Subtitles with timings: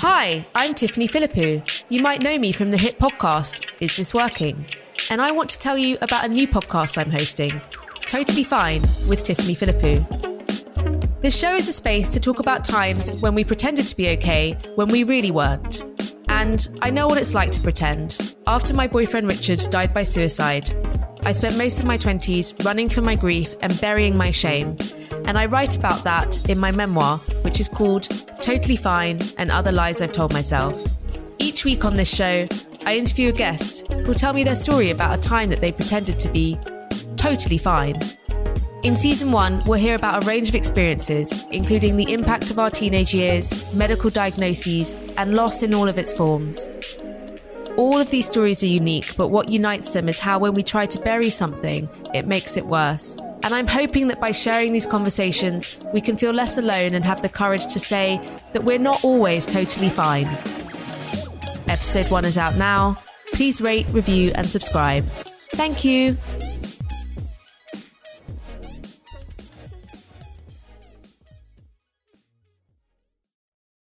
[0.00, 1.66] Hi, I'm Tiffany Philippou.
[1.88, 4.66] You might know me from the hit podcast, Is This Working?
[5.08, 7.62] And I want to tell you about a new podcast I'm hosting,
[8.06, 10.04] Totally Fine with Tiffany Philippou.
[11.22, 14.58] This show is a space to talk about times when we pretended to be okay
[14.74, 15.82] when we really weren't.
[16.28, 18.36] And I know what it's like to pretend.
[18.46, 20.85] After my boyfriend Richard died by suicide,
[21.26, 24.78] I spent most of my 20s running from my grief and burying my shame.
[25.24, 28.04] And I write about that in my memoir, which is called
[28.40, 30.80] Totally Fine and Other Lies I've Told Myself.
[31.40, 32.46] Each week on this show,
[32.86, 36.20] I interview a guest who'll tell me their story about a time that they pretended
[36.20, 36.60] to be
[37.16, 38.00] totally fine.
[38.84, 42.70] In season one, we'll hear about a range of experiences, including the impact of our
[42.70, 46.70] teenage years, medical diagnoses, and loss in all of its forms.
[47.76, 50.86] All of these stories are unique, but what unites them is how when we try
[50.86, 53.18] to bury something, it makes it worse.
[53.42, 57.20] And I'm hoping that by sharing these conversations, we can feel less alone and have
[57.20, 58.18] the courage to say
[58.52, 60.26] that we're not always totally fine.
[61.68, 62.96] Episode one is out now.
[63.34, 65.04] Please rate, review, and subscribe.
[65.52, 66.16] Thank you.